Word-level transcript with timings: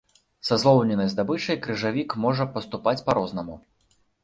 Са 0.47 0.55
злоўленай 0.61 1.09
здабычай 1.11 1.59
крыжавік 1.67 2.17
можа 2.25 2.49
паступаць 2.57 2.97
па-рознаму. 3.13 3.61